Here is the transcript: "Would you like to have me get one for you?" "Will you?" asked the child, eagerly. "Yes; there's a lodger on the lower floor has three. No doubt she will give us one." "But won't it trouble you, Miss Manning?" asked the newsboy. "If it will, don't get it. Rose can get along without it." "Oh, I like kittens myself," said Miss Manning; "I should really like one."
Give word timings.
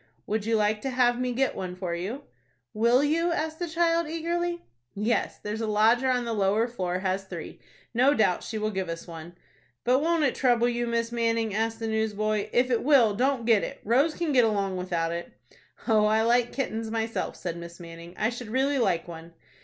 "Would 0.25 0.47
you 0.47 0.55
like 0.55 0.81
to 0.81 0.89
have 0.89 1.19
me 1.19 1.31
get 1.31 1.55
one 1.55 1.75
for 1.75 1.93
you?" 1.93 2.23
"Will 2.73 3.03
you?" 3.03 3.31
asked 3.31 3.59
the 3.59 3.67
child, 3.67 4.07
eagerly. 4.09 4.63
"Yes; 4.95 5.37
there's 5.37 5.61
a 5.61 5.67
lodger 5.67 6.09
on 6.09 6.25
the 6.25 6.33
lower 6.33 6.67
floor 6.67 6.97
has 7.01 7.25
three. 7.25 7.59
No 7.93 8.15
doubt 8.15 8.41
she 8.41 8.57
will 8.57 8.71
give 8.71 8.89
us 8.89 9.05
one." 9.05 9.35
"But 9.83 9.99
won't 9.99 10.23
it 10.23 10.33
trouble 10.33 10.67
you, 10.67 10.87
Miss 10.87 11.11
Manning?" 11.11 11.53
asked 11.53 11.77
the 11.77 11.87
newsboy. 11.87 12.49
"If 12.51 12.71
it 12.71 12.83
will, 12.83 13.13
don't 13.13 13.45
get 13.45 13.63
it. 13.63 13.79
Rose 13.85 14.15
can 14.15 14.31
get 14.31 14.43
along 14.43 14.75
without 14.75 15.11
it." 15.11 15.33
"Oh, 15.87 16.07
I 16.07 16.23
like 16.23 16.51
kittens 16.51 16.89
myself," 16.89 17.35
said 17.35 17.55
Miss 17.55 17.79
Manning; 17.79 18.15
"I 18.17 18.29
should 18.31 18.49
really 18.49 18.79
like 18.79 19.07
one." 19.07 19.33